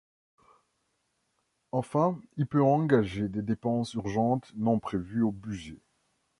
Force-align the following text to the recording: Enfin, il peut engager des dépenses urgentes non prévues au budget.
Enfin, 1.71 2.19
il 2.35 2.47
peut 2.47 2.63
engager 2.63 3.29
des 3.29 3.43
dépenses 3.43 3.93
urgentes 3.93 4.51
non 4.55 4.79
prévues 4.79 5.21
au 5.21 5.31
budget. 5.31 5.77